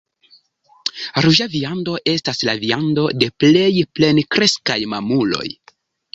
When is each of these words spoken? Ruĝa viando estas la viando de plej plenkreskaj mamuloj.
Ruĝa 1.25 1.45
viando 1.55 1.93
estas 2.13 2.41
la 2.49 2.57
viando 2.65 3.05
de 3.25 3.29
plej 3.45 3.71
plenkreskaj 4.01 4.81
mamuloj. 4.97 5.47